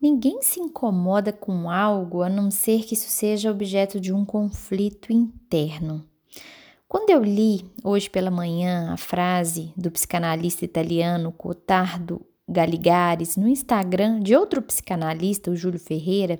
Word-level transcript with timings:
Ninguém 0.00 0.42
se 0.42 0.60
incomoda 0.60 1.32
com 1.32 1.70
algo 1.70 2.22
a 2.22 2.28
não 2.28 2.50
ser 2.50 2.84
que 2.84 2.94
isso 2.94 3.08
seja 3.08 3.50
objeto 3.50 3.98
de 3.98 4.12
um 4.12 4.24
conflito 4.24 5.12
interno. 5.12 6.04
Quando 6.86 7.10
eu 7.10 7.24
li 7.24 7.64
hoje 7.82 8.08
pela 8.08 8.30
manhã 8.30 8.92
a 8.92 8.96
frase 8.96 9.72
do 9.76 9.90
psicanalista 9.90 10.64
italiano 10.64 11.32
Cotardo 11.32 12.24
Galigares 12.46 13.36
no 13.36 13.48
Instagram 13.48 14.20
de 14.20 14.36
outro 14.36 14.60
psicanalista, 14.60 15.50
o 15.50 15.56
Júlio 15.56 15.80
Ferreira, 15.80 16.38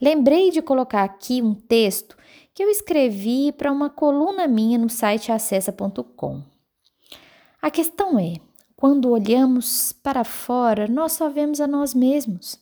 lembrei 0.00 0.50
de 0.50 0.62
colocar 0.62 1.02
aqui 1.02 1.42
um 1.42 1.52
texto 1.52 2.16
que 2.54 2.62
eu 2.62 2.70
escrevi 2.70 3.50
para 3.50 3.72
uma 3.72 3.90
coluna 3.90 4.46
minha 4.46 4.78
no 4.78 4.88
site 4.88 5.32
acessa.com. 5.32 6.42
A 7.60 7.70
questão 7.70 8.18
é: 8.18 8.36
quando 8.76 9.10
olhamos 9.10 9.92
para 9.92 10.22
fora, 10.22 10.86
nós 10.86 11.12
só 11.12 11.28
vemos 11.28 11.60
a 11.60 11.66
nós 11.66 11.92
mesmos. 11.92 12.61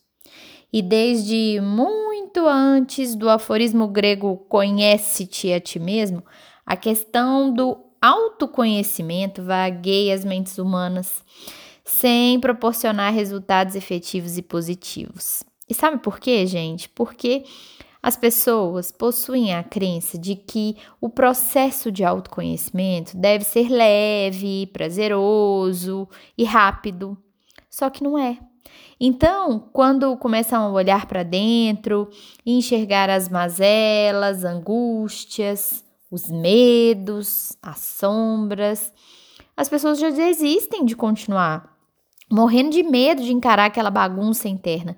E 0.73 0.83
desde 0.83 1.61
muito 1.61 2.47
antes 2.47 3.15
do 3.15 3.29
aforismo 3.29 3.89
grego 3.89 4.37
conhece-te 4.49 5.53
a 5.53 5.61
ti 5.61 5.79
mesmo, 5.79 6.25
a 6.65 6.77
questão 6.77 7.53
do 7.53 7.77
autoconhecimento 8.01 9.43
vagueia 9.43 10.15
as 10.15 10.25
mentes 10.25 10.59
humanas 10.59 11.25
sem 11.85 12.39
proporcionar 12.39 13.13
resultados 13.13 13.75
efetivos 13.75 14.39
e 14.39 14.43
positivos. 14.43 15.43
E 15.69 15.75
sabe 15.75 15.99
por 15.99 16.19
quê, 16.19 16.47
gente? 16.47 16.89
Porque 16.89 17.45
as 18.03 18.17
pessoas 18.17 18.91
possuem 18.91 19.55
a 19.55 19.63
crença 19.63 20.19
de 20.19 20.35
que 20.35 20.77
o 21.01 21.09
processo 21.09 21.93
de 21.93 22.03
autoconhecimento 22.03 23.17
deve 23.17 23.45
ser 23.45 23.69
leve, 23.69 24.67
prazeroso 24.69 26.09
e 26.37 26.45
rápido. 26.45 27.19
Só 27.69 27.91
que 27.91 28.03
não 28.03 28.19
é. 28.19 28.39
Então, 29.01 29.69
quando 29.73 30.17
começam 30.17 30.63
a 30.63 30.71
olhar 30.71 31.07
para 31.07 31.23
dentro 31.23 32.09
enxergar 32.45 33.09
as 33.09 33.29
mazelas, 33.29 34.45
angústias, 34.45 35.85
os 36.11 36.31
medos, 36.31 37.57
as 37.63 37.79
sombras, 37.79 38.93
as 39.57 39.69
pessoas 39.69 39.99
já 39.99 40.11
desistem 40.11 40.85
de 40.85 40.95
continuar 40.95 41.77
morrendo 42.31 42.71
de 42.71 42.83
medo 42.83 43.23
de 43.23 43.33
encarar 43.33 43.67
aquela 43.67 43.91
bagunça 43.91 44.49
interna. 44.49 44.97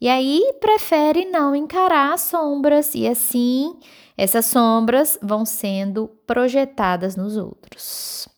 E 0.00 0.08
aí 0.08 0.54
prefere 0.60 1.26
não 1.26 1.54
encarar 1.54 2.14
as 2.14 2.22
sombras 2.22 2.94
e 2.94 3.06
assim 3.06 3.78
essas 4.16 4.46
sombras 4.46 5.18
vão 5.22 5.44
sendo 5.44 6.08
projetadas 6.26 7.16
nos 7.16 7.36
outros. 7.36 8.28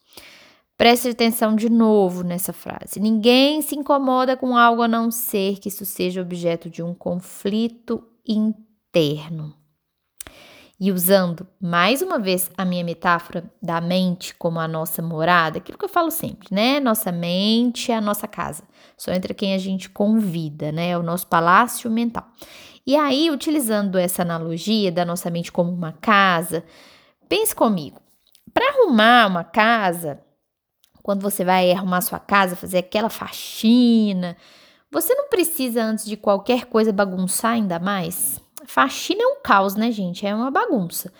Preste 0.83 1.11
atenção 1.11 1.55
de 1.55 1.71
novo 1.71 2.25
nessa 2.25 2.53
frase. 2.53 2.99
Ninguém 2.99 3.63
se 3.63 3.77
incomoda 3.77 4.37
com 4.37 4.57
algo 4.57 4.83
a 4.83 4.89
não 4.89 5.13
ser 5.13 5.61
que 5.61 5.69
isso 5.69 5.85
seja 5.85 6.21
objeto 6.21 6.69
de 6.69 6.83
um 6.83 6.93
conflito 6.93 8.03
interno. 8.27 9.55
E 10.81 10.91
usando 10.91 11.47
mais 11.61 12.03
uma 12.03 12.19
vez 12.19 12.51
a 12.59 12.65
minha 12.65 12.83
metáfora 12.83 13.49
da 13.63 13.81
mente 13.81 14.35
como 14.35 14.59
a 14.59 14.67
nossa 14.67 15.01
morada, 15.01 15.59
aquilo 15.59 15.79
que 15.79 15.85
eu 15.85 15.89
falo 15.89 16.11
sempre, 16.11 16.49
né? 16.51 16.81
Nossa 16.81 17.13
mente 17.13 17.93
é 17.93 17.97
a 17.97 18.01
nossa 18.01 18.27
casa. 18.27 18.65
Só 18.97 19.13
entra 19.13 19.33
quem 19.33 19.55
a 19.55 19.59
gente 19.59 19.89
convida, 19.89 20.73
né? 20.73 20.89
É 20.89 20.99
o 20.99 21.03
nosso 21.05 21.29
palácio 21.29 21.89
mental. 21.89 22.27
E 22.85 22.97
aí, 22.97 23.31
utilizando 23.31 23.99
essa 23.99 24.23
analogia 24.23 24.91
da 24.91 25.05
nossa 25.05 25.31
mente 25.31 25.53
como 25.53 25.71
uma 25.71 25.93
casa, 25.93 26.65
pense 27.29 27.55
comigo. 27.55 28.01
Para 28.53 28.69
arrumar 28.69 29.29
uma 29.29 29.45
casa, 29.45 30.21
quando 31.03 31.23
você 31.23 31.45
vai 31.45 31.73
arrumar 31.73 32.01
sua 32.01 32.19
casa, 32.19 32.57
fazer 32.57 32.79
aquela 32.79 33.09
faxina, 33.09 34.37
você 34.91 35.15
não 35.15 35.29
precisa 35.29 35.83
antes 35.83 36.05
de 36.05 36.17
qualquer 36.17 36.67
coisa 36.67 36.93
bagunçar 36.93 37.53
ainda 37.53 37.79
mais? 37.79 38.41
Faxina 38.67 39.23
é 39.23 39.27
um 39.27 39.41
caos, 39.43 39.75
né, 39.75 39.91
gente? 39.91 40.27
É 40.27 40.35
uma 40.35 40.51
bagunça. 40.51 41.13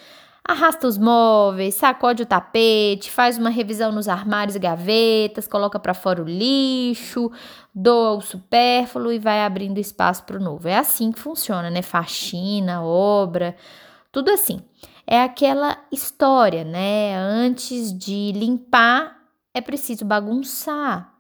Arrasta 0.45 0.89
os 0.89 0.99
móveis, 0.99 1.77
sacode 1.77 2.25
o 2.25 2.27
tapete, 2.27 3.11
faz 3.11 3.39
uma 3.39 3.49
revisão 3.49 3.93
nos 3.93 4.09
armários 4.09 4.57
e 4.57 4.59
gavetas, 4.59 5.47
coloca 5.47 5.79
para 5.79 5.95
fora 5.95 6.21
o 6.21 6.27
lixo, 6.27 7.31
doa 7.73 8.17
o 8.17 8.21
supérfluo 8.21 9.13
e 9.13 9.21
vai 9.21 9.45
abrindo 9.45 9.79
espaço 9.79 10.25
para 10.25 10.37
o 10.37 10.43
novo. 10.43 10.67
É 10.69 10.77
assim 10.77 11.13
que 11.13 11.21
funciona, 11.21 11.71
né? 11.71 11.81
Faxina, 11.81 12.83
obra, 12.83 13.57
tudo 14.11 14.31
assim. 14.31 14.61
É 15.07 15.23
aquela 15.23 15.79
história, 15.93 16.65
né? 16.65 17.17
Antes 17.17 17.97
de 17.97 18.33
limpar, 18.33 19.22
é 19.55 19.61
preciso 19.61 20.05
bagunçar. 20.05 21.13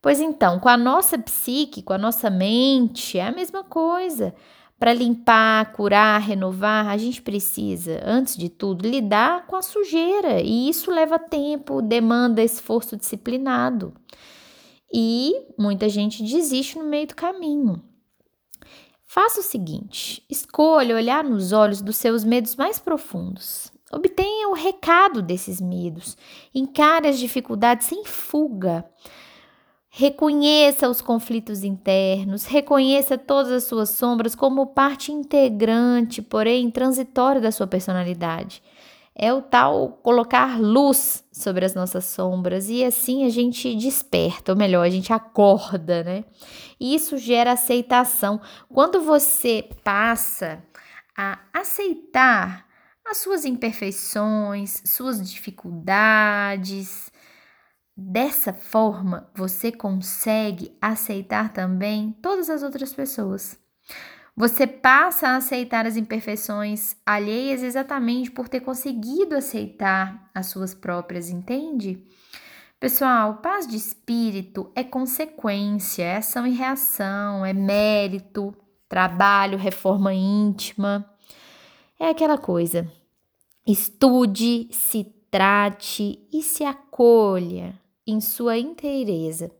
Pois 0.00 0.20
então, 0.20 0.60
com 0.60 0.68
a 0.68 0.76
nossa 0.76 1.18
psique, 1.18 1.82
com 1.82 1.92
a 1.92 1.98
nossa 1.98 2.30
mente, 2.30 3.18
é 3.18 3.26
a 3.26 3.32
mesma 3.32 3.64
coisa. 3.64 4.34
Para 4.78 4.94
limpar, 4.94 5.72
curar, 5.72 6.20
renovar, 6.20 6.86
a 6.86 6.96
gente 6.96 7.20
precisa, 7.20 8.00
antes 8.04 8.36
de 8.36 8.48
tudo, 8.48 8.88
lidar 8.88 9.44
com 9.46 9.56
a 9.56 9.62
sujeira, 9.62 10.40
e 10.40 10.68
isso 10.68 10.88
leva 10.92 11.18
tempo, 11.18 11.82
demanda 11.82 12.44
esforço 12.44 12.96
disciplinado. 12.96 13.92
E 14.92 15.34
muita 15.58 15.88
gente 15.88 16.22
desiste 16.22 16.78
no 16.78 16.84
meio 16.84 17.08
do 17.08 17.16
caminho. 17.16 17.82
Faça 19.04 19.40
o 19.40 19.42
seguinte: 19.42 20.22
escolha 20.30 20.94
olhar 20.94 21.24
nos 21.24 21.52
olhos 21.52 21.82
dos 21.82 21.96
seus 21.96 22.22
medos 22.22 22.54
mais 22.54 22.78
profundos. 22.78 23.72
Obtenha 23.90 24.37
o 24.50 24.54
recado 24.54 25.22
desses 25.22 25.60
medos. 25.60 26.16
Encare 26.54 27.08
as 27.08 27.18
dificuldades 27.18 27.86
sem 27.86 28.04
fuga. 28.04 28.84
Reconheça 29.90 30.88
os 30.88 31.00
conflitos 31.00 31.64
internos, 31.64 32.44
reconheça 32.44 33.16
todas 33.18 33.50
as 33.50 33.64
suas 33.64 33.90
sombras 33.90 34.34
como 34.34 34.66
parte 34.66 35.10
integrante, 35.10 36.22
porém 36.22 36.70
transitória 36.70 37.40
da 37.40 37.50
sua 37.50 37.66
personalidade. 37.66 38.62
É 39.20 39.32
o 39.32 39.42
tal 39.42 39.98
colocar 40.02 40.60
luz 40.60 41.24
sobre 41.32 41.64
as 41.64 41.74
nossas 41.74 42.04
sombras 42.04 42.68
e 42.68 42.84
assim 42.84 43.24
a 43.24 43.28
gente 43.28 43.74
desperta, 43.74 44.52
ou 44.52 44.58
melhor, 44.58 44.86
a 44.86 44.90
gente 44.90 45.12
acorda, 45.12 46.04
né? 46.04 46.24
E 46.78 46.94
isso 46.94 47.18
gera 47.18 47.52
aceitação. 47.52 48.40
Quando 48.72 49.00
você 49.00 49.68
passa 49.82 50.62
a 51.16 51.40
aceitar 51.52 52.67
as 53.10 53.18
suas 53.18 53.44
imperfeições, 53.44 54.82
suas 54.84 55.30
dificuldades, 55.30 57.10
Dessa 58.00 58.52
forma, 58.52 59.28
você 59.34 59.72
consegue 59.72 60.70
aceitar 60.80 61.52
também 61.52 62.16
todas 62.22 62.48
as 62.48 62.62
outras 62.62 62.92
pessoas. 62.92 63.58
Você 64.36 64.68
passa 64.68 65.30
a 65.30 65.36
aceitar 65.36 65.84
as 65.84 65.96
imperfeições 65.96 66.94
alheias 67.04 67.60
exatamente 67.60 68.30
por 68.30 68.48
ter 68.48 68.60
conseguido 68.60 69.34
aceitar 69.34 70.30
as 70.32 70.46
suas 70.46 70.72
próprias, 70.74 71.28
entende? 71.28 72.00
Pessoal, 72.78 73.38
paz 73.38 73.66
de 73.66 73.76
espírito 73.76 74.70
é 74.76 74.84
consequência, 74.84 76.04
é 76.04 76.18
ação 76.18 76.46
e 76.46 76.54
reação, 76.54 77.44
é 77.44 77.52
mérito, 77.52 78.54
trabalho, 78.88 79.58
reforma 79.58 80.14
íntima. 80.14 81.04
É 81.98 82.10
aquela 82.10 82.38
coisa. 82.38 82.88
Estude, 83.70 84.66
se 84.70 85.04
trate 85.30 86.26
e 86.32 86.42
se 86.42 86.64
acolha 86.64 87.78
em 88.06 88.18
sua 88.18 88.56
inteireza. 88.56 89.50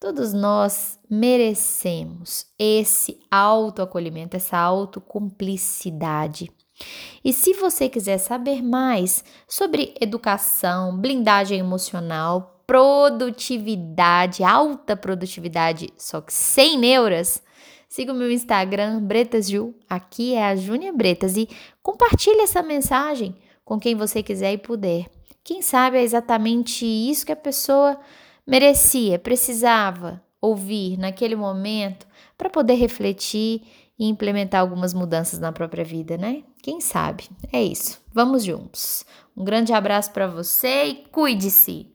Todos 0.00 0.32
nós 0.32 0.98
merecemos 1.10 2.46
esse 2.58 3.20
autoacolhimento, 3.30 4.34
essa 4.34 4.56
autocumplicidade. 4.56 6.50
E 7.22 7.34
se 7.34 7.52
você 7.52 7.86
quiser 7.86 8.16
saber 8.16 8.62
mais 8.62 9.22
sobre 9.46 9.94
educação, 10.00 10.96
blindagem 10.96 11.58
emocional, 11.58 12.62
produtividade, 12.66 14.42
alta 14.42 14.96
produtividade, 14.96 15.92
só 15.98 16.22
que 16.22 16.32
sem 16.32 16.78
neuras, 16.78 17.42
siga 17.90 18.10
o 18.10 18.16
meu 18.16 18.32
Instagram, 18.32 19.02
BretasJu. 19.02 19.74
Aqui 19.86 20.32
é 20.32 20.46
a 20.46 20.56
Júnia 20.56 20.94
Bretas 20.94 21.36
e 21.36 21.46
compartilhe 21.82 22.40
essa 22.40 22.62
mensagem 22.62 23.36
com 23.70 23.78
quem 23.78 23.94
você 23.94 24.20
quiser 24.20 24.52
e 24.52 24.58
puder. 24.58 25.08
Quem 25.44 25.62
sabe 25.62 25.96
é 25.96 26.02
exatamente 26.02 26.84
isso 26.84 27.24
que 27.24 27.30
a 27.30 27.36
pessoa 27.36 28.00
merecia, 28.44 29.16
precisava 29.16 30.20
ouvir 30.40 30.98
naquele 30.98 31.36
momento 31.36 32.04
para 32.36 32.50
poder 32.50 32.74
refletir 32.74 33.62
e 33.96 34.08
implementar 34.08 34.60
algumas 34.60 34.92
mudanças 34.92 35.38
na 35.38 35.52
própria 35.52 35.84
vida, 35.84 36.18
né? 36.18 36.42
Quem 36.60 36.80
sabe? 36.80 37.28
É 37.52 37.62
isso. 37.62 38.02
Vamos 38.12 38.42
juntos. 38.42 39.04
Um 39.36 39.44
grande 39.44 39.72
abraço 39.72 40.10
para 40.10 40.26
você 40.26 40.86
e 40.86 40.94
cuide-se. 41.12 41.86